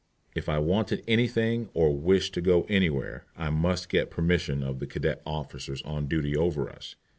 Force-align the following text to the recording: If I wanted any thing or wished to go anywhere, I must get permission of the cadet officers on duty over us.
If 0.33 0.49
I 0.49 0.57
wanted 0.57 1.03
any 1.07 1.27
thing 1.27 1.69
or 1.75 1.95
wished 1.95 2.33
to 2.33 2.41
go 2.41 2.63
anywhere, 2.63 3.27
I 3.37 3.51
must 3.51 3.87
get 3.87 4.09
permission 4.09 4.63
of 4.63 4.79
the 4.79 4.87
cadet 4.87 5.21
officers 5.27 5.83
on 5.83 6.07
duty 6.07 6.35
over 6.35 6.71
us. 6.71 6.95